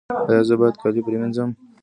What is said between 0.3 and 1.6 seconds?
زه باید کالي پریمنځم؟